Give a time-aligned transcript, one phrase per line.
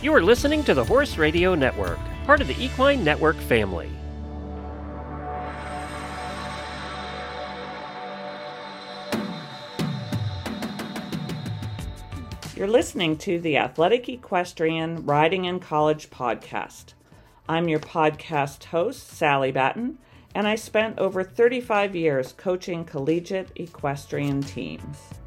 [0.00, 3.90] You are listening to the Horse Radio Network, part of the Equine Network family.
[12.54, 16.92] You're listening to the Athletic Equestrian Riding in College podcast.
[17.48, 19.98] I'm your podcast host, Sally Batten,
[20.32, 25.17] and I spent over 35 years coaching collegiate equestrian teams.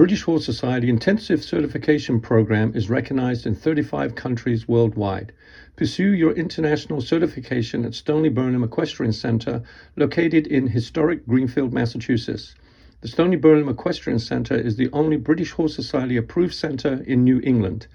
[0.00, 5.30] British Horse Society Intensive Certification Program is recognized in 35 countries worldwide.
[5.76, 9.62] Pursue your international certification at Stoneleigh Burnham Equestrian Center,
[9.96, 12.54] located in historic Greenfield, Massachusetts.
[13.02, 17.42] The Stoneleigh Burnham Equestrian Center is the only British Horse Society approved center in New
[17.44, 17.86] England.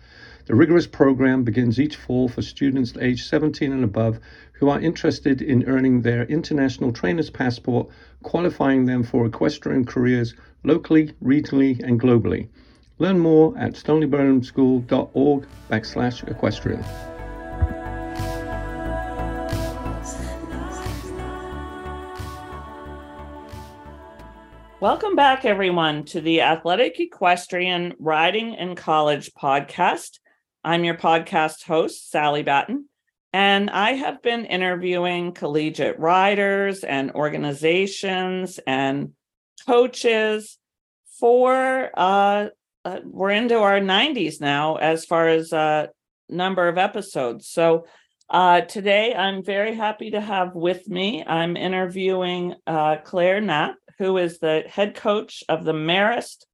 [0.45, 4.19] The rigorous program begins each fall for students aged 17 and above
[4.51, 7.89] who are interested in earning their international trainer's passport,
[8.21, 12.47] qualifying them for equestrian careers locally, regionally, and globally.
[12.99, 16.85] Learn more at stonyBurnhamSchool.org backslash equestrian.
[24.79, 30.19] Welcome back, everyone, to the Athletic Equestrian Riding in College podcast.
[30.65, 32.89] I'm your podcast host, Sally Batten,
[33.31, 39.11] and I have been interviewing collegiate riders and organizations and
[39.67, 40.57] coaches
[41.19, 42.47] for uh,
[42.83, 45.85] uh, we're into our 90s now as far as uh
[46.29, 47.47] number of episodes.
[47.47, 47.85] So
[48.27, 54.17] uh today i'm very happy to have with me i'm interviewing uh claire knapp who
[54.17, 56.45] is the head coach of the marist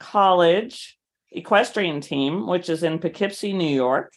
[0.00, 0.93] college
[1.36, 4.12] equestrian team which is in poughkeepsie new york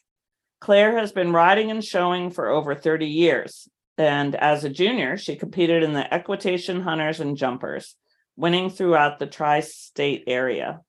[0.59, 5.35] claire has been riding and showing for over 30 years and as a junior she
[5.35, 7.95] competed in the equitation hunters and jumpers
[8.37, 10.79] winning throughout the tri state area.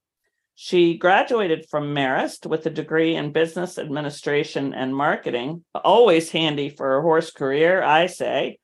[0.54, 6.96] She graduated from Marist with a degree in business administration and marketing, always handy for
[6.98, 8.58] a horse career, I say.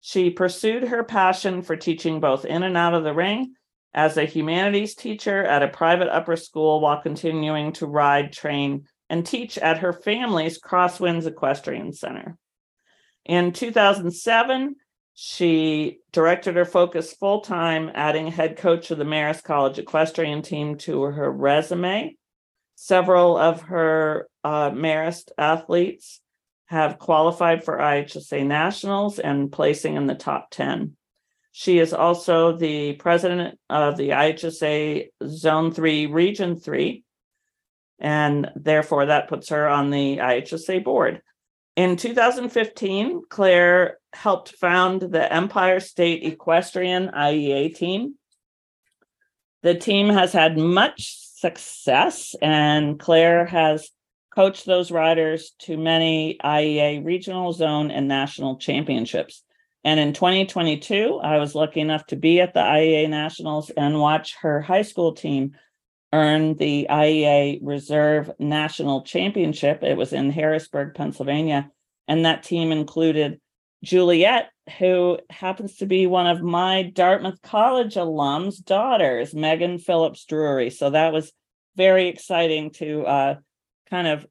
[0.00, 3.54] She pursued her passion for teaching both in and out of the ring
[3.98, 9.26] as a humanities teacher at a private upper school while continuing to ride, train, and
[9.26, 12.38] teach at her family's Crosswinds Equestrian Center.
[13.24, 14.76] In 2007,
[15.14, 20.76] she directed her focus full time, adding head coach of the Marist College equestrian team
[20.76, 22.16] to her resume.
[22.76, 26.20] Several of her uh, Marist athletes
[26.66, 30.94] have qualified for IHSA nationals and placing in the top 10.
[31.60, 37.02] She is also the president of the IHSA Zone 3, Region 3,
[37.98, 41.20] and therefore that puts her on the IHSA board.
[41.74, 48.14] In 2015, Claire helped found the Empire State Equestrian IEA team.
[49.64, 53.90] The team has had much success, and Claire has
[54.32, 59.42] coached those riders to many IEA regional, zone, and national championships.
[59.88, 64.36] And in 2022, I was lucky enough to be at the IEA Nationals and watch
[64.42, 65.52] her high school team
[66.12, 69.82] earn the IEA Reserve National Championship.
[69.82, 71.70] It was in Harrisburg, Pennsylvania.
[72.06, 73.40] And that team included
[73.82, 80.68] Juliet, who happens to be one of my Dartmouth College alums' daughters, Megan Phillips Drury.
[80.68, 81.32] So that was
[81.76, 83.34] very exciting to uh,
[83.88, 84.26] kind of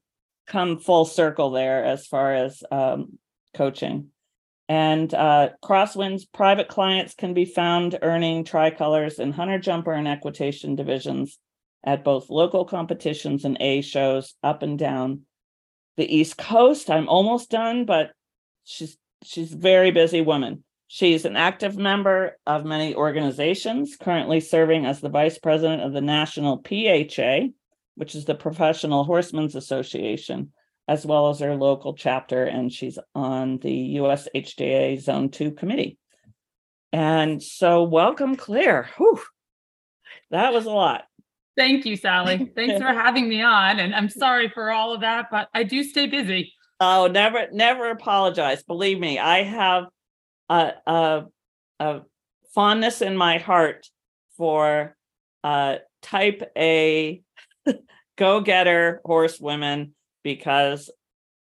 [0.46, 3.18] come full circle there as far as um,
[3.54, 4.12] coaching.
[4.68, 10.76] And uh, Crosswinds private clients can be found earning tricolors in hunter jumper and equitation
[10.76, 11.38] divisions
[11.84, 15.22] at both local competitions and A shows up and down
[15.96, 16.90] the East Coast.
[16.90, 18.12] I'm almost done, but
[18.64, 20.64] she's she's a very busy woman.
[20.86, 26.00] She's an active member of many organizations, currently serving as the vice president of the
[26.00, 27.48] National PHA,
[27.96, 30.52] which is the Professional Horsemen's Association,
[30.88, 35.98] as well as her local chapter, and she's on the USHJA Zone 2 committee.
[36.92, 38.88] And so, welcome, Claire.
[38.96, 39.20] Whew,
[40.30, 41.04] that was a lot.
[41.58, 42.50] Thank you, Sally.
[42.56, 43.78] Thanks for having me on.
[43.78, 46.54] And I'm sorry for all of that, but I do stay busy.
[46.80, 48.62] Oh, never, never apologize.
[48.62, 49.84] Believe me, I have
[50.48, 51.24] a, a,
[51.80, 52.00] a
[52.54, 53.86] fondness in my heart
[54.38, 54.96] for
[55.44, 57.20] uh, type A
[58.16, 59.94] go getter horsewomen
[60.28, 60.90] because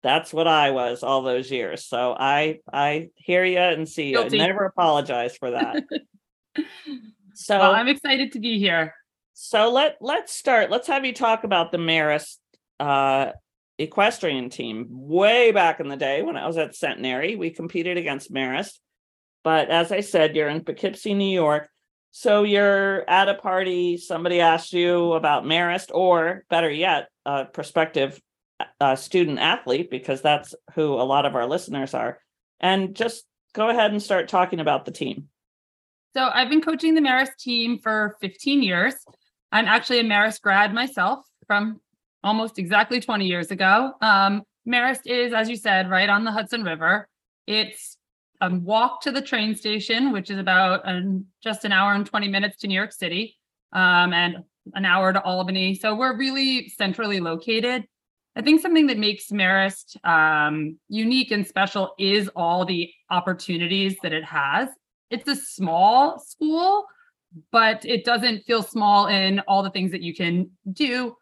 [0.03, 1.85] that's what I was all those years.
[1.85, 4.17] So I I hear you and see you.
[4.17, 4.37] Guilty.
[4.37, 5.83] Never apologize for that.
[7.33, 8.93] so Well, I'm excited to be here.
[9.33, 10.69] so let let's start.
[10.69, 12.37] Let's have you talk about the Marist
[12.79, 13.31] uh,
[13.79, 14.85] equestrian team.
[14.89, 18.77] Way back in the day when I was at Centenary, we competed against Marist.
[19.43, 21.69] But as I said, you're in Poughkeepsie, New York.
[22.11, 28.19] So you're at a party, somebody asked you about Marist, or better yet, a prospective
[28.79, 32.19] uh, student athlete, because that's who a lot of our listeners are.
[32.59, 35.29] And just go ahead and start talking about the team.
[36.15, 38.95] So I've been coaching the Marist team for 15 years.
[39.51, 41.79] I'm actually a Marist grad myself from
[42.23, 43.93] almost exactly 20 years ago.
[44.01, 47.07] Um, Marist is, as you said, right on the Hudson River.
[47.47, 47.97] It's
[48.41, 52.27] a walk to the train station, which is about um, just an hour and 20
[52.27, 53.37] minutes to New York City,
[53.73, 54.37] um, and
[54.73, 55.75] an hour to Albany.
[55.75, 57.85] So we're really centrally located.
[58.35, 64.13] I think something that makes Marist um, unique and special is all the opportunities that
[64.13, 64.69] it has.
[65.09, 66.85] It's a small school,
[67.51, 71.15] but it doesn't feel small in all the things that you can do.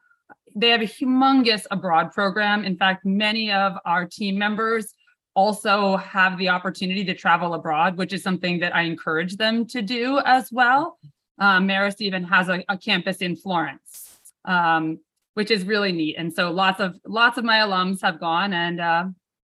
[0.55, 2.65] They have a humongous abroad program.
[2.65, 4.93] In fact, many of our team members
[5.35, 9.81] also have the opportunity to travel abroad, which is something that I encourage them to
[9.81, 10.97] do as well.
[11.37, 14.99] Um, Marist even has a, a campus in Florence, um,
[15.37, 16.15] which is really neat.
[16.17, 19.03] And so lots of lots of my alums have gone, and uh,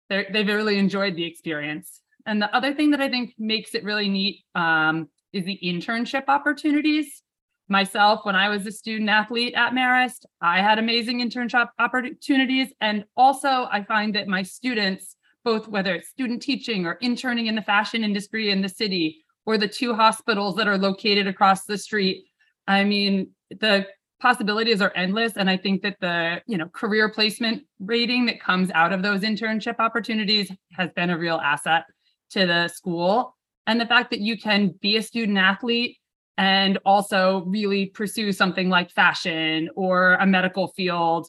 [0.08, 2.02] they've really enjoyed the experience.
[2.25, 6.26] And the other thing that I think makes it really neat um, is the internship
[6.29, 7.25] opportunities.
[7.67, 12.69] Myself, when I was a student athlete at Marist, I had amazing internship opportunities.
[12.81, 17.56] And also, I find that my students, both whether it's student teaching or interning in
[17.56, 21.76] the fashion industry in the city, or the two hospitals that are located across the
[21.76, 22.26] street,
[22.69, 23.88] I mean, the
[24.23, 25.37] possibilities are endless.
[25.37, 29.23] And i think that the you know career placement rating that comes out of those
[29.23, 31.85] internship opportunities has been a real asset
[32.31, 33.37] to the school.
[33.67, 35.99] And the fact that you can be a student athlete
[36.39, 41.29] and also really pursue something like fashion or a medical field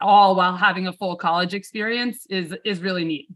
[0.00, 3.28] all while having a full college experience is is really neat.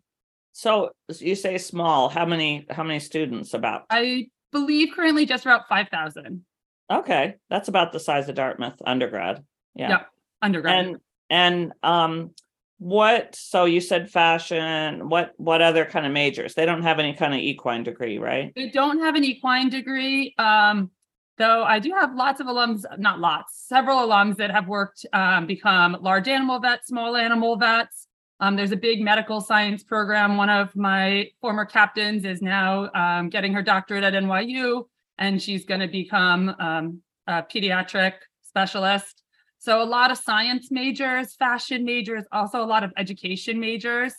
[0.52, 2.10] So you say small.
[2.10, 3.86] How many how many students about?
[3.88, 6.44] I believe currently just about 5000
[6.90, 9.44] okay that's about the size of dartmouth undergrad
[9.74, 9.90] yeah.
[9.90, 10.06] Yep
[10.42, 10.86] undergrad.
[10.86, 10.96] And
[11.28, 12.30] and um
[12.78, 16.54] what so you said fashion what what other kind of majors?
[16.54, 18.52] They don't have any kind of equine degree right?
[18.54, 20.90] They don't have an equine degree um
[21.38, 25.46] though i do have lots of alums not lots several alums that have worked um,
[25.46, 28.06] become large animal vets small animal vets.
[28.42, 30.38] Um, there's a big medical science program.
[30.38, 34.84] One of my former captains is now um, getting her doctorate at nyu
[35.20, 39.22] and she's going to become um, a pediatric specialist
[39.60, 44.14] so a lot of science majors, fashion majors, also a lot of education majors.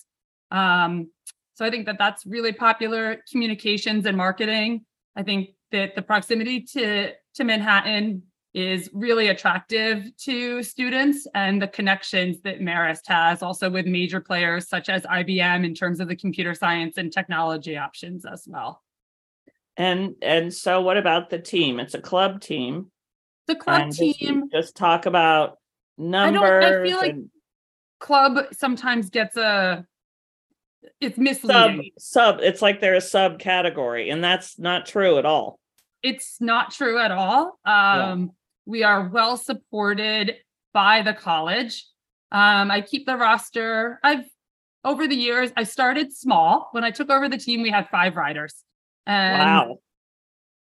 [0.52, 1.10] Um,
[1.56, 4.86] so I think that that's really popular communications and marketing.
[5.16, 8.22] I think that the proximity to to Manhattan
[8.54, 14.68] is really attractive to students and the connections that Marist has also with major players
[14.68, 18.84] such as IBM in terms of the computer science and technology options as well.
[19.78, 21.80] And and so what about the team?
[21.80, 22.92] It's a club team.
[23.48, 24.50] The club and team.
[24.52, 25.58] Just, talk about
[25.98, 26.42] numbers.
[26.42, 26.82] I don't.
[26.82, 27.16] I feel like
[28.00, 29.86] club sometimes gets a.
[31.00, 31.92] It's misleading.
[31.98, 32.40] sub.
[32.42, 35.60] It's like they're a subcategory, and that's not true at all.
[36.04, 37.60] It's not true at all.
[37.66, 38.32] Um,
[38.66, 40.36] We are well supported
[40.74, 41.86] by the college.
[42.32, 44.00] Um, I keep the roster.
[44.04, 44.26] I've
[44.84, 45.52] over the years.
[45.56, 46.70] I started small.
[46.72, 48.64] When I took over the team, we had five riders.
[49.12, 49.80] And wow.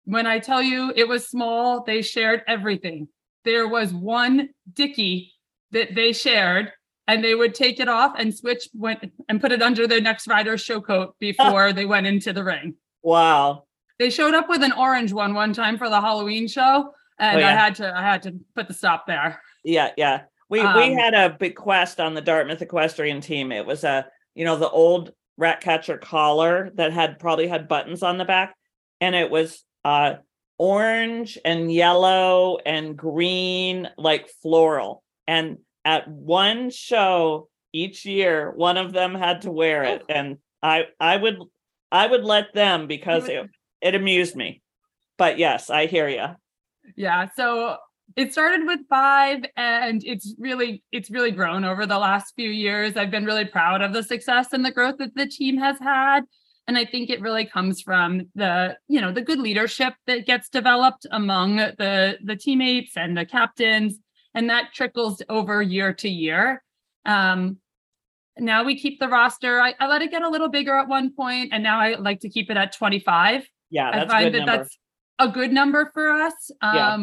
[0.04, 3.08] when I tell you it was small, they shared everything.
[3.44, 5.32] There was one dicky
[5.72, 6.72] that they shared,
[7.08, 10.28] and they would take it off and switch went and put it under their next
[10.28, 12.74] rider's show coat before they went into the ring.
[13.02, 13.64] Wow.
[13.98, 17.40] They showed up with an orange one one time for the Halloween show, and Oh,
[17.40, 17.48] yeah.
[17.48, 19.42] I had to I had to put the stop there.
[19.64, 20.22] Yeah, yeah.
[20.48, 23.50] We we Um, had a bequest on the Dartmouth equestrian team.
[23.50, 28.02] It was a you know the old rat catcher collar that had probably had buttons
[28.02, 28.54] on the back,
[29.00, 30.14] and it was uh
[30.58, 35.02] orange and yellow and green like floral.
[35.26, 40.86] And at one show each year, one of them had to wear it, and I
[41.00, 41.38] I would
[41.90, 43.48] I would let them because it
[43.80, 44.60] it amused me.
[45.16, 46.26] But yes, I hear you.
[46.96, 47.76] Yeah, so
[48.16, 52.96] it started with five, and it's really it's really grown over the last few years.
[52.96, 56.24] I've been really proud of the success and the growth that the team has had.
[56.66, 60.50] And I think it really comes from the, you know, the good leadership that gets
[60.50, 63.98] developed among the the teammates and the captains,
[64.34, 66.62] and that trickles over year to year.
[67.06, 67.58] Um,
[68.38, 69.60] now we keep the roster.
[69.60, 72.20] I, I let it get a little bigger at one point, and now I like
[72.20, 73.48] to keep it at 25.
[73.70, 74.56] Yeah, I that's a find good that number.
[74.64, 74.78] that's
[75.18, 76.50] a good number for us.
[76.62, 76.94] Yeah.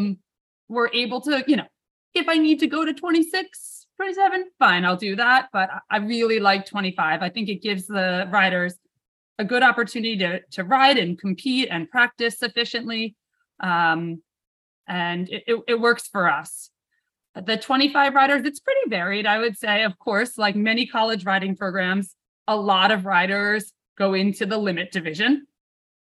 [0.68, 1.68] We're able to, you know,
[2.14, 5.50] if I need to go to 26, 27, fine, I'll do that.
[5.52, 7.22] But I- I really like 25.
[7.22, 8.76] I think it gives the riders
[9.38, 13.16] a good opportunity to, to ride and compete and practice sufficiently.
[13.60, 14.22] Um,
[14.88, 16.70] and it, it, it works for us.
[17.36, 19.84] The 25 riders, it's pretty varied, I would say.
[19.84, 22.16] Of course, like many college riding programs,
[22.48, 25.48] a lot of riders go into the limit division.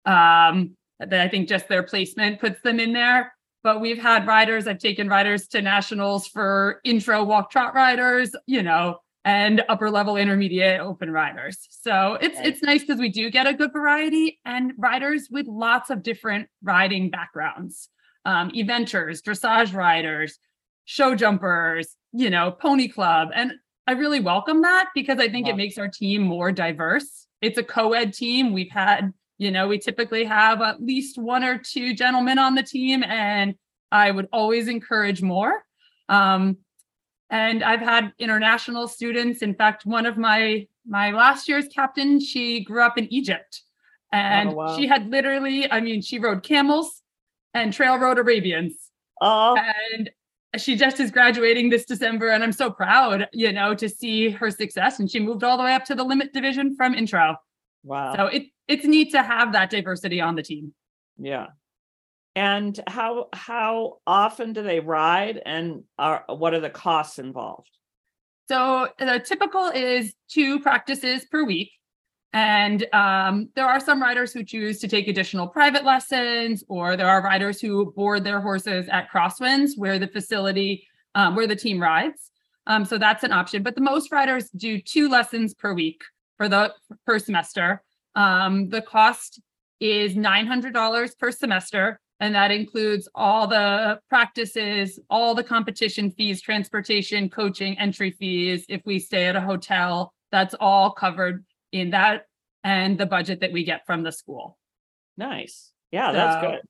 [0.07, 3.34] Um, that I think just their placement puts them in there.
[3.65, 8.63] But we've had riders, I've taken riders to nationals for intro walk trot riders, you
[8.63, 11.67] know, and upper level intermediate open riders.
[11.71, 12.47] So it's Right.
[12.47, 16.49] it's nice because we do get a good variety and riders with lots of different
[16.63, 17.89] riding backgrounds.
[18.27, 20.39] Um, eventers, dressage riders,
[20.85, 23.31] show jumpers, you know, pony club.
[23.35, 23.53] And
[23.87, 25.55] I really welcome that because I think Yeah.
[25.55, 27.27] it makes our team more diverse.
[27.41, 28.53] It's a co-ed team.
[28.53, 32.63] We've had, you know, we typically have at least one or two gentlemen on the
[32.63, 33.55] team, and
[33.91, 35.65] I would always encourage more.
[36.09, 36.59] Um,
[37.31, 39.43] and I've had international students.
[39.43, 43.63] In fact, one of my my last year's captain, she grew up in Egypt,
[44.13, 44.77] and wow.
[44.77, 47.03] she had literally, I mean, she rode camels
[47.55, 49.57] and trail rode Arabians Oh,
[49.95, 50.11] and
[50.57, 54.51] she just is graduating this December, and I'm so proud, you know, to see her
[54.51, 55.01] success.
[55.01, 57.37] And she moved all the way up to the limit division from intro.
[57.85, 58.17] Wow.
[58.17, 60.75] So it it's neat to have that diversity on the team.
[61.19, 61.49] Yeah.
[62.37, 67.71] And how how often do they ride and are what are the costs involved?
[68.49, 71.71] So the typical is two practices per week.
[72.33, 77.09] And um, there are some riders who choose to take additional private lessons, or there
[77.09, 81.81] are riders who board their horses at crosswinds where the facility, um, where the team
[81.81, 82.33] rides.
[82.67, 83.63] Um, so that's an option.
[83.63, 86.03] But the most riders do two lessons per week
[86.37, 86.75] for the
[87.07, 87.83] per semester.
[88.15, 89.41] Um, the cost
[89.81, 92.01] is $900 per semester.
[92.21, 98.65] And that includes all the practices, all the competition fees, transportation, coaching, entry fees.
[98.69, 102.27] If we stay at a hotel, that's all covered in that
[102.63, 104.59] and the budget that we get from the school.
[105.17, 105.73] Nice.
[105.91, 106.61] Yeah, that's good.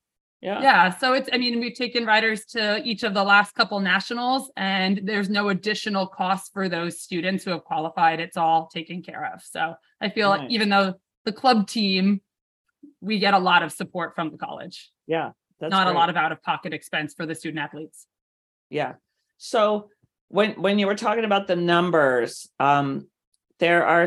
[0.44, 0.60] Yeah.
[0.60, 4.52] Yeah, so it's, I mean, we've taken riders to each of the last couple nationals
[4.58, 8.20] and there's no additional cost for those students who have qualified.
[8.20, 9.42] It's all taken care of.
[9.42, 12.20] So I feel like even though the club team,
[13.00, 15.30] we get a lot of support from the college, Yeah.
[15.60, 18.06] That's not a lot of out of pocket expense for the student athletes.
[18.68, 18.94] Yeah.
[19.38, 19.88] So
[20.28, 23.08] when when you were talking about the numbers, um,
[23.60, 24.06] there are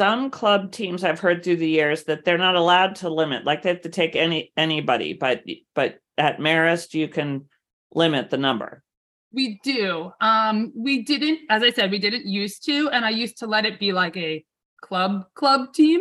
[0.00, 3.60] some club teams I've heard through the years that they're not allowed to limit, like
[3.60, 5.42] they have to take any anybody, but
[5.74, 7.44] but at Marist you can
[7.92, 8.82] limit the number.
[9.30, 10.10] We do.
[10.22, 13.66] Um, we didn't, as I said, we didn't used to, and I used to let
[13.66, 14.42] it be like a
[14.80, 16.00] club club team.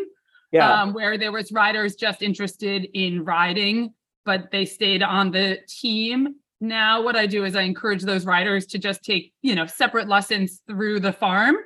[0.54, 0.82] Yeah.
[0.82, 6.36] um, where there was riders just interested in riding, but they stayed on the team.
[6.62, 10.08] Now, what I do is I encourage those riders to just take, you know, separate
[10.08, 11.58] lessons through the farm,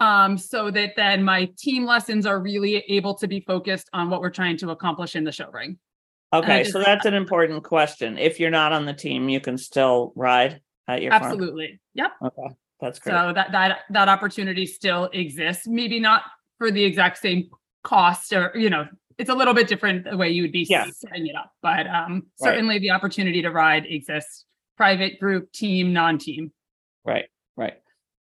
[0.00, 4.20] um, so that then my team lessons are really able to be focused on what
[4.20, 5.78] we're trying to accomplish in the show ring.
[6.32, 8.18] okay, just- so that's an important question.
[8.18, 11.22] If you're not on the team, you can still ride at your farm.
[11.24, 11.80] Absolutely.
[11.94, 12.12] Yep.
[12.24, 12.48] Okay,
[12.80, 13.12] that's great.
[13.12, 15.66] So that that that opportunity still exists.
[15.66, 16.22] Maybe not
[16.58, 17.48] for the exact same
[17.84, 18.86] cost, or you know,
[19.18, 21.52] it's a little bit different the way you would be setting it up.
[21.62, 22.50] But um, Right.
[22.52, 24.44] certainly the opportunity to ride exists.
[24.76, 26.52] Private group, team, non-team.
[27.04, 27.24] Right, right.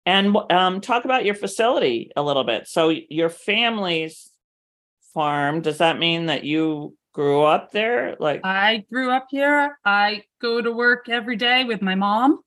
[0.06, 2.68] And um, talk about your facility a little bit.
[2.68, 4.32] So your family's
[5.14, 8.16] farm, does that mean that you grew up there?
[8.20, 9.80] Like, I grew up here.
[9.84, 12.40] I go to work every day with my mom,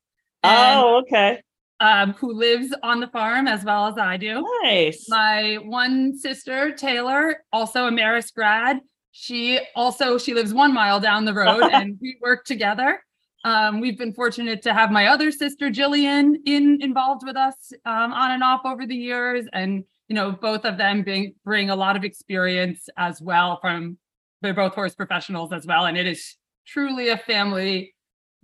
[0.44, 1.42] and, oh, okay,
[1.80, 4.44] um, who lives on the farm as well as I do.
[4.62, 5.06] nice.
[5.08, 8.80] My one sister, Taylor, also a Marist grad.
[9.12, 13.02] She also she lives one mile down the road, and we work together.
[13.44, 18.12] Um, we've been fortunate to have my other sister, Jillian, in involved with us um,
[18.12, 21.76] on and off over the years, and you know both of them bring bring a
[21.76, 23.58] lot of experience as well.
[23.60, 23.98] From
[24.42, 27.94] they're both horse professionals as well, and it is truly a family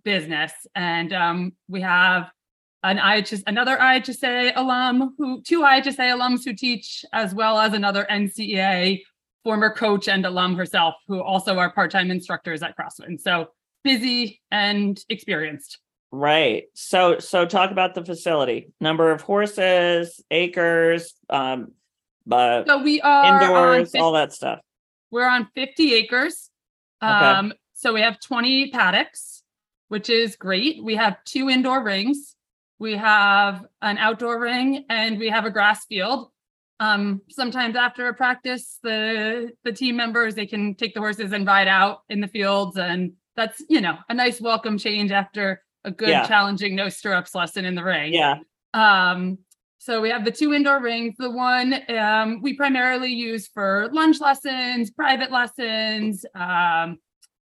[0.04, 0.52] business.
[0.74, 2.30] And um, we have
[2.82, 8.06] an IHS, another IHSA alum who, two IHSA alums who teach, as well as another
[8.10, 9.00] NCEA
[9.42, 13.20] former coach and alum herself, who also are part-time instructors at Crosswind.
[13.20, 13.48] So
[13.84, 15.78] busy and experienced.
[16.10, 16.64] Right.
[16.74, 21.72] So, so talk about the facility, number of horses, acres, um,
[22.26, 24.60] but So we are indoors, fif- all that stuff.
[25.10, 26.50] we're on 50 acres.
[27.02, 27.12] Okay.
[27.12, 29.42] Um, so we have 20 paddocks,
[29.88, 30.82] which is great.
[30.82, 32.34] We have two indoor rings.
[32.78, 36.30] We have an outdoor ring and we have a grass field.
[36.80, 41.46] Um, sometimes after a practice, the the team members they can take the horses and
[41.46, 45.90] ride out in the fields, and that's you know a nice welcome change after a
[45.90, 46.26] good Yeah.
[46.26, 48.14] challenging no stirrups lesson in the ring.
[48.14, 48.36] Yeah.
[48.72, 49.38] Um,
[49.78, 51.14] so we have the two indoor rings.
[51.18, 56.98] The one um, we primarily use for lunge lessons, private lessons, um,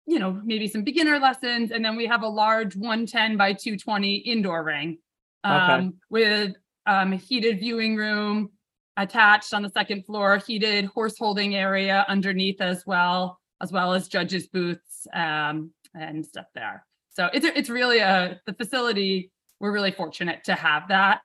[0.07, 4.15] you know, maybe some beginner lessons, and then we have a large 110 by 220
[4.17, 4.99] indoor ring
[5.45, 6.53] um, with
[6.87, 8.51] um, a heated viewing room
[8.97, 14.07] attached on the second floor, heated horse holding area underneath as well, as well as
[14.09, 16.85] judges' booths um, and stuff there.
[17.11, 19.31] So it's it's really a the facility.
[19.59, 21.21] We're really fortunate to have that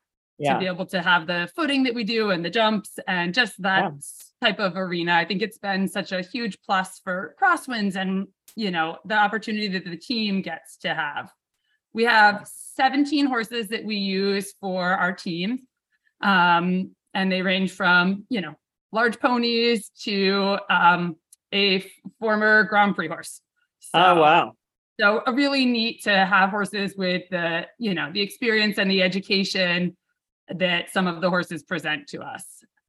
[0.53, 3.61] to be able to have the footing that we do and the jumps and just
[3.61, 4.49] that Yeah.
[4.49, 5.13] type of arena.
[5.15, 9.67] I think it's been such a huge plus for crosswinds and you know the opportunity
[9.69, 11.31] that the team gets to have.
[11.93, 15.59] We have 17 horses that we use for our team.
[16.21, 18.55] Um, and they range from, you know,
[18.91, 21.15] large ponies to um,
[21.53, 21.85] a
[22.19, 23.39] former Grand Prix horse.
[23.93, 24.53] Oh, wow.
[24.99, 29.95] so really neat to have horses with the, you know, the experience and the education
[30.49, 32.43] that some of the horses present to us.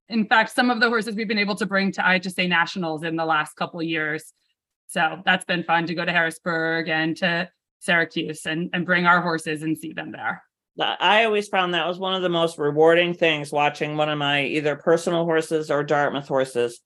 [0.09, 3.17] In fact, some of the horses we've been able to bring to IHSA nationals in
[3.17, 4.33] the last couple of years.
[4.87, 7.49] So that's been fun to go to Harrisburg and to
[7.81, 10.43] Syracuse and, and bring our horses and see them there.
[10.79, 14.45] I always found that was one of the most rewarding things watching one of my
[14.45, 16.81] either personal horses or Dartmouth horses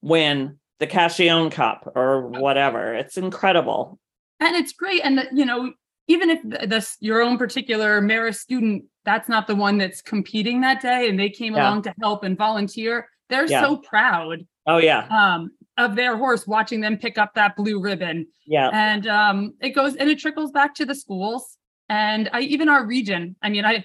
[0.00, 2.94] win the Cacchione Cup or whatever.
[2.94, 3.98] It's incredible.
[4.40, 5.72] and it's great and you know
[6.08, 10.82] even if this your own particular Marist student that's not the one that's competing that
[10.82, 11.68] day and they came Yeah.
[11.68, 13.62] along to help and volunteer they're Yeah.
[13.62, 18.26] so proud Oh yeah, um of their horse watching them pick up that blue ribbon
[18.46, 21.56] yeah, and um it goes and it trickles back to the schools
[21.88, 23.84] and i even our region i mean i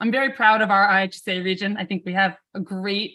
[0.00, 3.12] i'm very proud of our ihsa region i think we have a great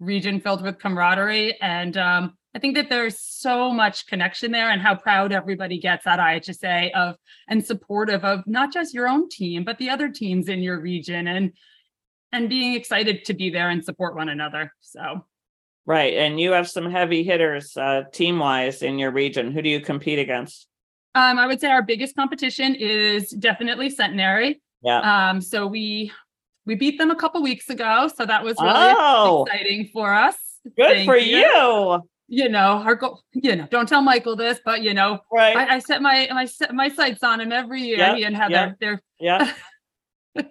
[0.00, 4.80] region filled with camaraderie and um i think that there's so much connection there and
[4.80, 7.16] how proud everybody gets at ihsa of
[7.48, 11.26] and supportive of not just your own team but the other teams in your region
[11.26, 11.52] and
[12.32, 15.24] and being excited to be there and support one another so
[15.84, 16.14] right.
[16.14, 19.50] And you have some heavy hitters uh, team wise in your region.
[19.50, 20.68] Who do you compete against?
[21.14, 24.62] Um, I would say our biggest competition is definitely Centenary.
[24.82, 25.30] Yeah.
[25.30, 26.12] Um, so we
[26.64, 30.36] we beat them a couple weeks ago, so that was really Oh, exciting for us.
[30.64, 31.38] good Thank for you.
[31.38, 32.00] You
[32.48, 33.22] know, our goal.
[33.32, 35.56] You know, don't tell Michael this, but you know, Right.
[35.56, 37.98] I, I set my my set my sights on him every year.
[37.98, 38.76] Yep, he and Heather, yep.
[38.80, 39.52] they're yeah.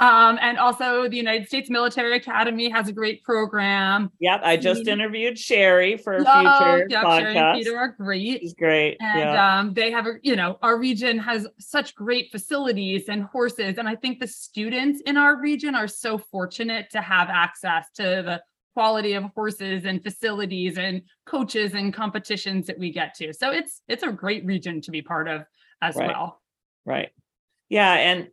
[0.00, 4.10] um, and also the United States Military Academy has a great program.
[4.18, 4.40] Yep.
[4.42, 4.88] I just Mhm.
[4.88, 7.54] interviewed Sherry for a Oh, future yep, Sharon and podcast.
[7.58, 8.40] Peter are great.
[8.40, 8.96] She's great.
[9.00, 9.58] And yeah.
[9.60, 13.78] um, they have, a you know, our region has such great facilities and horses.
[13.78, 18.02] And I think the students in our region are so fortunate to have access to
[18.02, 18.42] the
[18.80, 23.30] quality of horses and facilities and coaches and competitions that we get to.
[23.30, 25.42] So it's it's a great region to be part of
[25.82, 26.06] as Right.
[26.06, 26.40] well.
[26.86, 27.10] Right.
[27.68, 27.92] Yeah.
[27.92, 28.28] And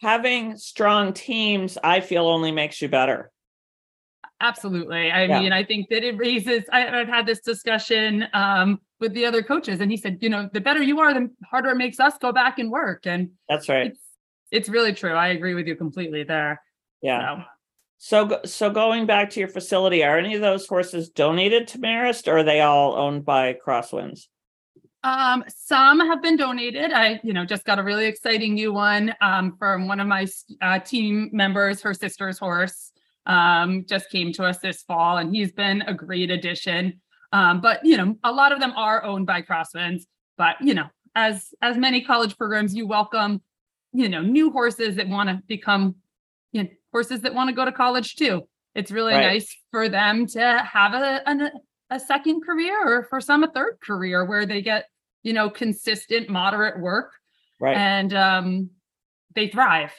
[0.00, 3.30] having strong teams, I feel only makes you better.
[4.40, 5.10] Absolutely.
[5.10, 5.40] I Yeah.
[5.40, 9.42] mean, I think that it raises, I, I've had this discussion um, with the other
[9.42, 12.16] coaches, and he said, you know, the better you are, the harder it makes us
[12.16, 13.06] go back and work.
[13.06, 13.88] And That's right.
[13.88, 14.00] it's
[14.50, 15.12] it's really true.
[15.12, 16.62] I agree with you completely there.
[17.02, 17.20] Yeah.
[17.36, 17.42] So,
[18.02, 22.28] So, so going back to your facility, are any of those horses donated to Marist
[22.28, 24.26] or are they all owned by Crosswinds?
[25.02, 26.92] um, some have been donated.
[26.92, 30.26] I, you know, just got a really exciting new one um, from one of my
[30.60, 31.80] uh, team members.
[31.80, 32.92] Her sister's horse
[33.26, 37.00] um, just came to us this fall, and he's been a great addition.
[37.32, 40.02] Um, but you know, a lot of them are owned by Crosswinds.
[40.36, 43.40] But you know, as as many college programs, you welcome,
[43.92, 45.96] you know, new horses that want to become,
[46.52, 48.42] you know, horses that want to go to college too.
[48.74, 49.26] It's really Right.
[49.34, 51.50] nice for them to have a an,
[51.90, 54.86] a second career or for some a third career where they get
[55.22, 57.12] you know consistent moderate work
[57.60, 57.76] Right.
[57.76, 58.70] and um
[59.34, 59.92] they thrive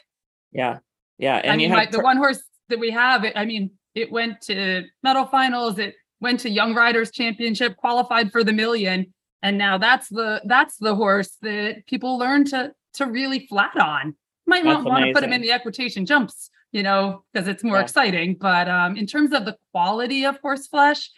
[0.52, 0.80] yeah.
[1.18, 1.38] Yeah.
[1.38, 4.42] And i you mean the one horse that we have it, i mean it went
[4.42, 9.78] to medal finals it went to young riders championship qualified for the million and now
[9.78, 14.16] that's the that's the horse that people learn to to really flat on
[14.48, 17.64] might That's not want to put him in the equitation jumps you know because it's
[17.64, 17.84] more Yeah.
[17.84, 21.10] exciting but um in terms of the quality of horse flesh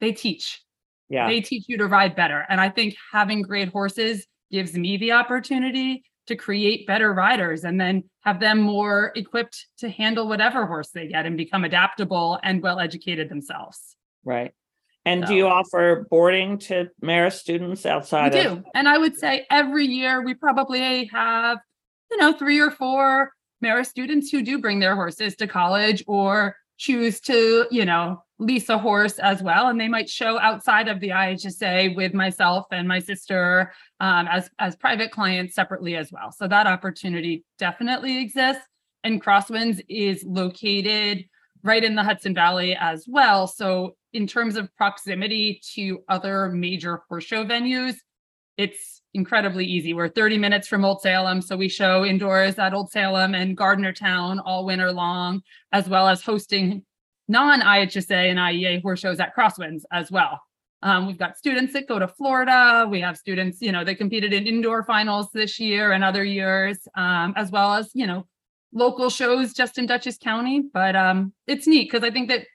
[0.00, 0.60] they teach
[1.08, 1.26] yeah.
[1.28, 2.46] they teach you to ride better.
[2.48, 7.78] And I think having great horses gives me the opportunity to create better riders and
[7.78, 12.62] then have them more equipped to handle whatever horse they get and become adaptable and
[12.62, 13.96] well educated themselves.
[14.24, 14.52] right.
[15.04, 18.62] And do you offer boarding to Marist students We outside of?
[18.64, 18.64] do.
[18.74, 21.58] And I would say every year we probably have,
[22.10, 23.33] you know, three or four
[23.64, 28.68] Marist students who do bring their horses to college or choose to, you know, lease
[28.68, 29.68] a horse as well.
[29.68, 34.50] And they might show outside of the IHSA with myself and my sister um, as,
[34.58, 36.32] as private clients separately as well.
[36.32, 38.62] So that opportunity definitely exists.
[39.04, 41.24] And Crosswinds is located
[41.62, 43.46] right in the Hudson Valley as well.
[43.46, 47.96] So in terms of proximity to other major horse show venues,
[48.56, 49.94] it's incredibly easy.
[49.94, 53.92] We're 30 minutes from Old Salem, so we show indoors at Old Salem and Gardner
[53.92, 56.84] Town all winter long, as well as hosting
[57.28, 60.40] non-IHSA and IEA horse shows at Crosswinds as well.
[60.82, 62.86] Um, we've got students that go to Florida.
[62.90, 66.78] We have students, you know, that competed in indoor finals this year and other years,
[66.94, 68.26] um, as well as, you know,
[68.74, 70.62] local shows just in Dutchess County.
[70.72, 72.46] But um, it's neat because I think that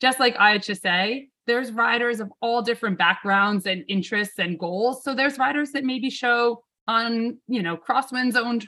[0.00, 5.04] just like IHSA, there's riders of all different backgrounds and interests and goals.
[5.04, 8.66] So there's riders that maybe show on, you know, Crosswinds owned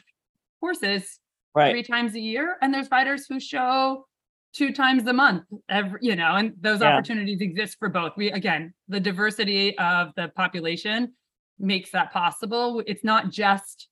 [0.60, 1.18] horses
[1.54, 1.70] Right.
[1.70, 4.06] three times a year, and there's riders who show
[4.52, 6.94] two times a month every you know and those Yeah.
[6.94, 11.12] opportunities exist for both we again the diversity of the population
[11.58, 13.88] makes that possible it's not just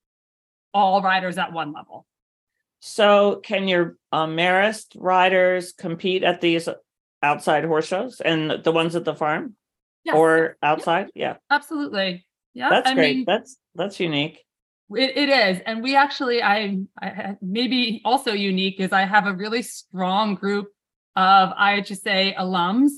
[0.73, 2.07] all riders at one level
[2.79, 6.67] So can your um, Marist riders compete at these
[7.25, 9.55] outside horse shows and the ones at the farm
[10.05, 11.09] Yes, or outside?
[11.15, 13.15] Yeah, absolutely yeah that's I great.
[13.17, 14.37] mean, that's that's unique.
[14.91, 15.61] It, it is.
[15.65, 20.67] And we actually, I, I maybe also unique is I have a really strong group
[21.15, 22.91] of IHSA alums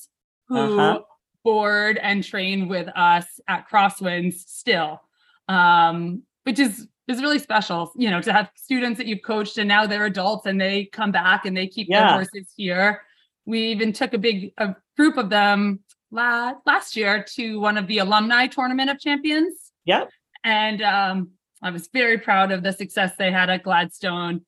[0.50, 1.00] who Uh-huh.
[1.46, 5.00] board and train with us at Crosswinds still,
[5.48, 7.90] um, which is is really special.
[7.96, 11.12] You know, to have students that you've coached and now they're adults and they come
[11.14, 12.02] back and they keep Yeah.
[12.04, 13.02] their horses here.
[13.48, 15.80] We even took a big a group of them
[16.12, 19.72] la- last year to one of the alumni tournament of champions.
[19.86, 20.10] Yep.
[20.44, 21.32] And um,
[21.64, 24.42] I was very proud of the success they had at Gladstone.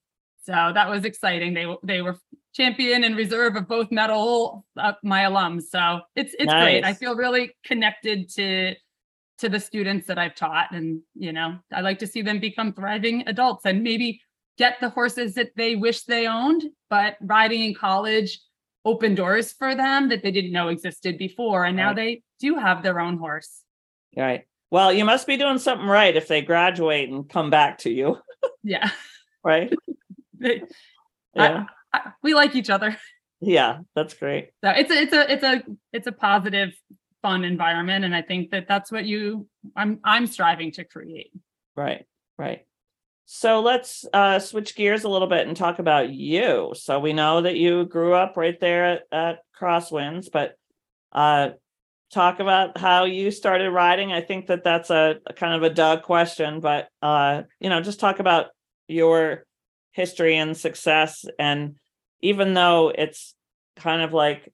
[0.44, 1.54] So that was exciting.
[1.54, 2.18] They they were
[2.54, 5.64] champion and reserve of both medal uh, my alums.
[5.64, 6.84] So it's it's great.
[6.84, 8.76] I feel really connected to
[9.40, 12.74] to the students that I've taught, and you know, I like to see them become
[12.74, 14.22] thriving adults and maybe
[14.58, 18.42] get the horses that they wish they owned, but riding in college
[18.86, 21.96] opened doors for them that they didn't know existed before, and now Right.
[21.96, 23.64] they do have their own horse.
[24.16, 24.46] Right.
[24.72, 28.18] Well, you must be doing something right if they graduate and come back to you,
[28.64, 28.90] Yeah.
[29.44, 29.74] right?
[30.40, 30.64] They-
[31.36, 31.66] Yeah.
[31.94, 32.98] I- we like each other.
[33.42, 34.50] Yeah, that's great.
[34.66, 35.64] So it's a, it's a it's a
[35.94, 36.74] it's a positive,
[37.22, 41.32] fun environment, and I think that that's what you I'm I'm striving to create.
[41.74, 42.04] Right,
[42.38, 42.66] right.
[43.32, 46.72] So let's uh, switch gears a little bit and talk about you.
[46.74, 50.56] So we know that you grew up right there at, at Crosswinds, but
[51.12, 51.50] uh,
[52.12, 54.12] talk about how you started riding.
[54.12, 57.82] I think that that's a, a kind of a Doug question, but uh, you know,
[57.82, 58.48] just talk about
[58.88, 59.46] your
[59.92, 61.24] history and success.
[61.38, 61.76] And
[62.22, 63.36] even though it's
[63.76, 64.52] kind of like,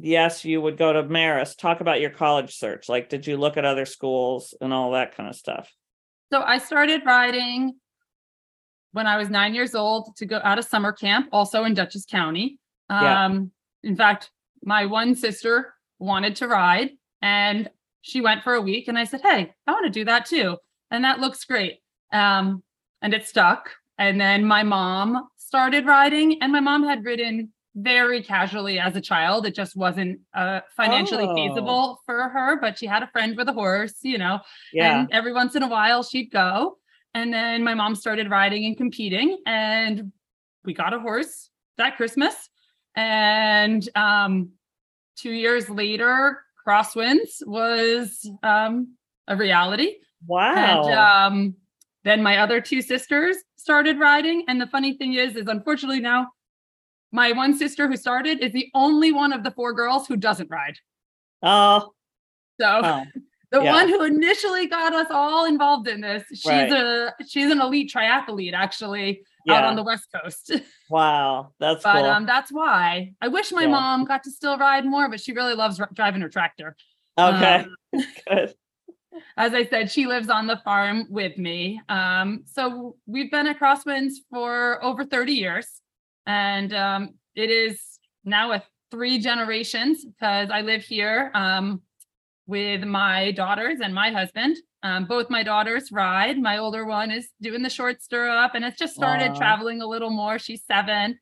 [0.00, 2.88] yes, you would go to Marist, talk about your college search.
[2.88, 5.68] Like, did you look at other schools and all that kind of stuff?
[6.32, 7.74] So I started riding
[8.94, 12.06] when I was nine years old to go out of summer camp, also in Dutchess
[12.06, 12.58] County.
[12.88, 13.24] Yeah.
[13.26, 13.50] Um,
[13.82, 14.30] in fact,
[14.62, 17.68] my one sister wanted to ride, and
[18.02, 20.56] she went for a week, and I said, "Hey, I want to do that too,"
[20.92, 21.80] and that looks great.
[22.12, 22.62] Um,
[23.02, 23.70] and it stuck.
[23.98, 29.00] And then my mom started riding, and my mom had ridden very casually as a
[29.00, 29.44] child.
[29.46, 31.34] It just wasn't uh, financially Oh.
[31.34, 34.38] feasible for her, but she had a friend with a horse, you know,
[34.72, 35.00] Yeah.
[35.00, 36.78] and every once in a while she'd go.
[37.14, 40.12] And then my mom started riding and competing, and
[40.64, 42.34] we got a horse that Christmas.
[42.96, 44.50] And um,
[45.16, 48.94] two years later, Crosswinds was um,
[49.28, 49.96] a reality.
[50.26, 50.82] Wow.
[50.86, 51.54] And um,
[52.04, 54.44] then my other two sisters started riding.
[54.48, 56.28] And the funny thing is, is unfortunately now
[57.12, 60.50] my one sister who started is the only one of the four girls who doesn't
[60.50, 60.76] ride.
[61.42, 61.92] oh,
[62.60, 63.04] So oh,
[63.54, 63.72] the Yeah.
[63.72, 66.72] one who initially got us all involved in this, she's Right.
[66.72, 70.50] a she's an elite triathlete actually out on the west coast.
[70.90, 71.52] wow.
[71.60, 72.04] That's but cool.
[72.10, 73.68] um that's why I wish my Yeah.
[73.68, 76.76] mom got to still ride more, but she really loves r- driving her tractor.
[77.18, 77.66] okay.
[77.66, 77.74] um,
[78.28, 78.54] Good.
[79.36, 81.80] As I said, she lives on the farm with me.
[81.88, 85.68] Um, so we've been at Crosswinds for over 30 years.
[86.26, 87.80] And um, it is
[88.24, 91.82] now a three generations because I live here um,
[92.46, 94.56] with my daughters and my husband.
[94.82, 96.38] Um, both my daughters ride.
[96.38, 100.10] My older one is doing the short stirrup and it's just started traveling a little
[100.10, 100.38] more.
[100.38, 101.18] She's seven.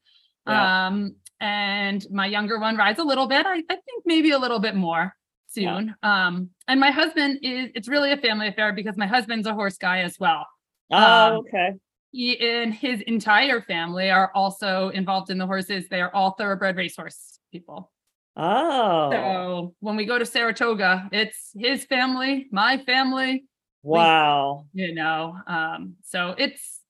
[0.49, 0.87] Yeah.
[0.89, 3.47] Um, and my younger one rides a little bit.
[3.47, 5.15] I, I think maybe a little bit more
[5.55, 5.77] Yeah.
[5.77, 5.95] soon.
[6.03, 9.79] Um, and my husband is, it's really a family affair because my husband's a horse
[9.79, 10.45] guy as well.
[10.91, 11.75] Oh, um, okay.
[12.11, 15.89] He and his entire family are also involved in the horses.
[15.89, 17.92] They are all thoroughbred racehorse people.
[18.37, 23.45] Oh, So when we go to Saratoga, it's his family, my family,
[23.83, 24.67] wow.
[24.73, 25.37] you know.
[25.47, 26.81] Um, so it's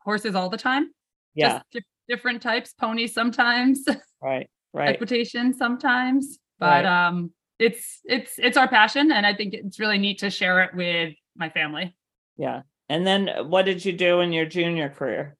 [0.00, 0.90] horses all the time.
[1.34, 1.52] Yeah.
[1.52, 3.84] Just dif- different types, ponies sometimes,
[4.22, 4.48] right.
[4.74, 4.90] Right.
[4.90, 6.38] equitation sometimes.
[6.60, 6.82] Right.
[6.82, 10.62] But um it's it's it's our passion, and I think it's really neat to share
[10.62, 11.96] it with my family.
[12.36, 12.62] Yeah.
[12.88, 15.36] And then what did you do in your junior career?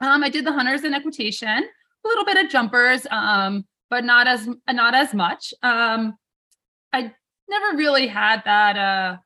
[0.00, 4.26] Um, I did the hunters and equitation, a little bit of jumpers, um, but not
[4.26, 5.52] as not as much.
[5.62, 6.16] Um,
[6.94, 7.12] I
[7.46, 9.16] never really had that uh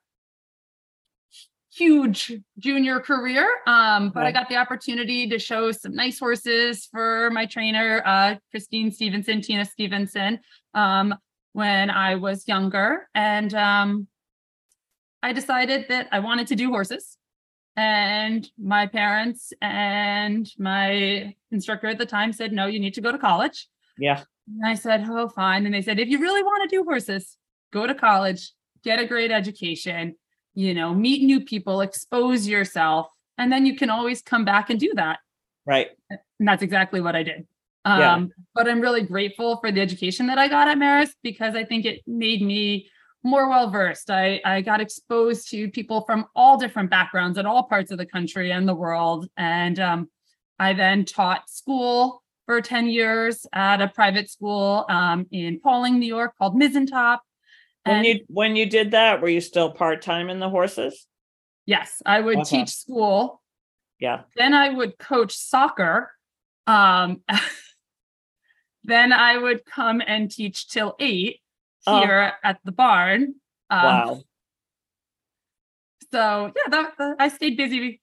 [1.72, 3.46] huge junior career.
[3.66, 8.37] Um, but I got the opportunity to show some nice horses for my trainer, uh,
[8.50, 10.40] Christine Stevenson, Tina Stevenson,
[10.74, 11.14] um,
[11.52, 13.09] when I was younger.
[13.14, 14.09] And um,
[15.22, 17.18] I decided that I wanted to do horses.
[17.76, 23.12] And my parents and my instructor at the time said, no, you need to go
[23.12, 23.68] to college.
[23.98, 24.24] Yeah.
[24.48, 25.66] And I said, oh, fine.
[25.66, 27.37] And they said, if you really want to do horses,
[27.72, 28.52] go to college,
[28.85, 30.14] get a great education,
[30.54, 34.78] you know, meet new people, expose yourself, and then you can always come back and
[34.78, 35.18] do that.
[35.66, 35.88] Right.
[36.11, 37.46] And that's exactly what I did.
[37.85, 38.14] Yeah.
[38.14, 41.64] Um, but I'm really grateful for the education that I got at Marist because I
[41.64, 42.88] think it made me
[43.22, 44.11] more well versed.
[44.11, 48.06] I, I got exposed to people from all different backgrounds in all parts of the
[48.06, 49.28] country and the world.
[49.37, 50.11] And um,
[50.59, 56.06] I then taught school for 10 years at a private school um, in Pawling, New
[56.06, 57.18] York called Mizzentop.
[57.85, 61.06] When And you when you did that, were you still part-time in the horses?
[61.68, 62.59] yes, I would Okay.
[62.61, 63.42] teach school.
[63.98, 64.22] Yeah.
[64.37, 66.12] Then I would coach soccer.
[66.68, 67.22] Um,
[68.85, 71.40] then I would come and teach till eight
[71.85, 73.35] here at the barn.
[73.70, 74.20] Um, Wow.
[76.12, 78.00] So yeah, that, that- I stayed busy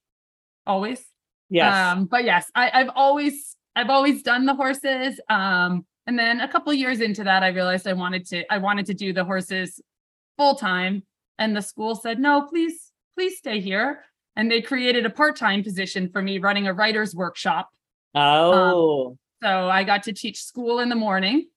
[0.68, 1.04] always.
[1.50, 1.74] Yes.
[1.74, 5.20] Um, but yes, I, I've always I've always done the horses.
[5.30, 8.86] Um, and then a couple years into that, I realized I wanted to I wanted
[8.88, 9.82] to do the horses
[10.38, 11.04] full time.
[11.40, 14.04] And the school said, no, please, please stay here.
[14.36, 17.70] And they created a part-time position for me running a writer's workshop.
[18.54, 19.18] oh.
[19.42, 21.48] So I got to teach school in the morning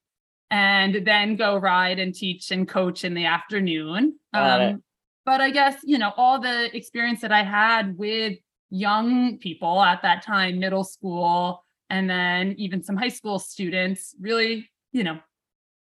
[0.51, 4.19] and then go ride and teach and coach in the afternoon.
[4.33, 4.83] Um,
[5.25, 8.39] but I guess, you know, all the experience that I had with
[8.71, 14.69] young people at that time, middle school, and then even some high school students really,
[14.93, 15.19] you know,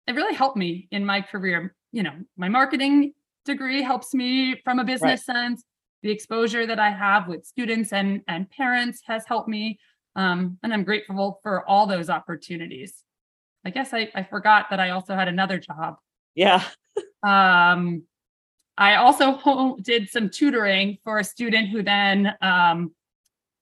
[0.06, 1.74] it really helped me in my career.
[1.92, 3.12] You know, my marketing
[3.44, 5.62] degree helps me from a business sense.
[6.02, 9.78] The exposure that I have with students and and parents has helped me.
[10.14, 12.94] Um, and I'm grateful for all those opportunities.
[13.64, 15.96] I guess I, I forgot that I also had another job.
[16.34, 16.62] yeah.
[17.22, 18.04] Um,
[18.78, 22.94] I also did some tutoring for a student who then um,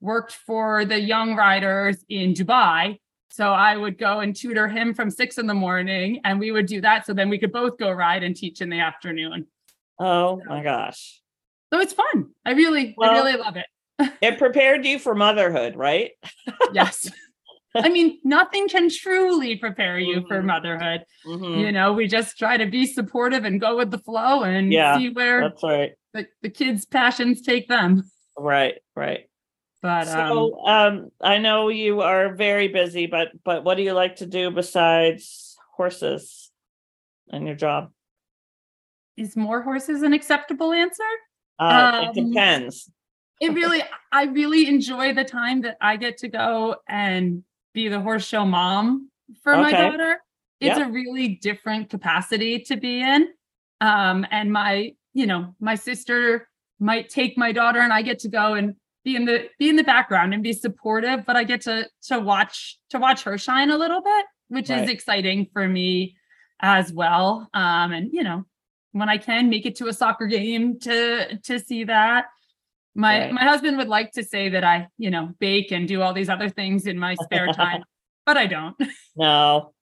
[0.04, 2.98] worked for the young riders in Dubai.
[3.30, 6.66] So I would go and tutor him from six in the morning, and we would
[6.66, 7.04] do that.
[7.06, 9.46] So then we could both go ride and teach in the afternoon.
[9.98, 11.20] Oh my gosh.
[11.72, 12.26] So it's fun.
[12.44, 13.66] I really, Well- I really love it.
[14.20, 16.10] It prepared you for motherhood, right?
[16.72, 17.10] Yes.
[17.76, 20.44] I mean, nothing can truly prepare you for Mhm.
[20.46, 21.00] motherhood.
[21.26, 21.60] Mhm.
[21.60, 24.98] You know, we just try to be supportive and go with the flow and Yeah,
[24.98, 25.92] see where That's right.
[26.12, 28.02] the, the kids' passions take them.
[28.38, 29.26] Right, right.
[29.84, 33.92] But um, So um I know you are very busy, but but what do you
[33.92, 36.50] like to do besides horses
[37.30, 37.90] and your job?
[39.16, 41.10] is more horses an acceptable answer?
[41.58, 42.90] Uh it Um, depends.
[43.40, 47.44] It really, I really enjoy the time that I get to go and
[47.74, 49.10] be the horse show mom
[49.42, 50.22] for my daughter.
[50.60, 53.28] It's a really different capacity to be in.
[53.82, 56.48] Um, and my, you know, my sister
[56.80, 59.76] might take my daughter and I get to go and be in the be in
[59.76, 63.70] the background and be supportive, but I get to to watch to watch her shine
[63.70, 64.82] a little bit, which Right.
[64.84, 66.16] is exciting for me
[66.60, 67.48] as well.
[67.54, 68.44] Um, and you know,
[68.92, 72.26] when I can make it to a soccer game to to see that.
[72.96, 73.32] My Right.
[73.32, 76.28] my husband would like to say that I, you know, bake and do all these
[76.28, 77.82] other things in my spare time,
[78.26, 78.76] but I don't.
[79.16, 79.74] No.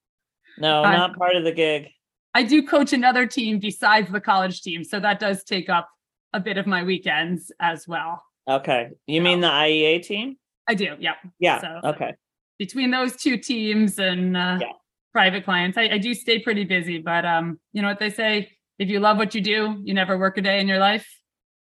[0.59, 1.89] No, I- not part of the gig.
[2.35, 5.91] I do coach another team besides the college team, so that does take up
[6.33, 8.23] a bit of my weekends as well.
[8.49, 8.91] Okay.
[9.07, 10.37] You mean the IEA team?
[10.69, 11.15] I do, Yeah.
[11.39, 11.61] Yeah.
[11.61, 12.15] So- Okay.
[12.59, 14.73] Between those two teams and uh, Yeah.
[15.13, 16.99] private clients, I, I do stay pretty busy.
[16.99, 20.17] But um, you know what they say: if you love what you do, you never
[20.17, 21.09] work a day in your life.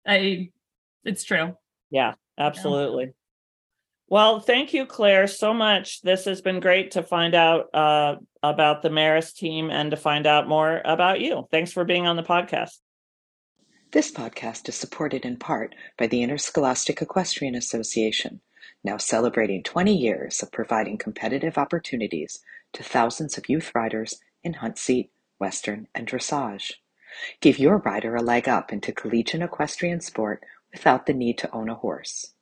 [0.06, 0.50] I,
[1.04, 1.56] it's true.
[1.90, 3.10] Yeah, absolutely.
[4.08, 6.02] Well, thank you, Claire, so much.
[6.02, 10.26] This has been great to find out uh, about the Marist team and to find
[10.26, 11.48] out more about you.
[11.50, 12.78] Thanks for being on the podcast.
[13.92, 18.40] This podcast is supported in part by the Interscholastic Equestrian Association,
[18.82, 24.78] now celebrating 20 years of providing competitive opportunities to thousands of youth riders in hunt
[24.78, 26.72] seat, western, and dressage.
[27.42, 31.68] Give your rider a leg up into collegiate equestrian sport without the need to own
[31.68, 32.32] a horse.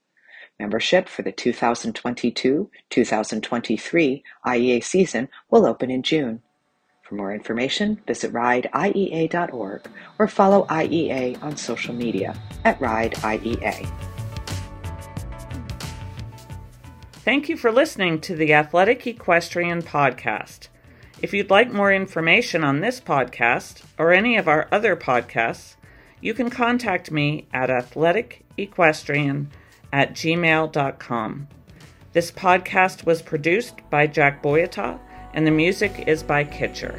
[0.56, 6.42] Membership for the 2022-2023 IEA season will open in June.
[7.10, 9.82] For more information, visit rideiea.org
[10.20, 13.90] or follow IEA on social media at RideIEA.
[17.10, 20.68] Thank you for listening to the Athletic Equestrian Podcast.
[21.20, 25.74] If you'd like more information on this podcast or any of our other podcasts,
[26.20, 29.46] you can contact me at athleticequestrian
[29.92, 31.48] at gmail.com.
[32.12, 35.00] This podcast was produced by Jack Boyata,
[35.34, 36.98] and the music is by Kitcher.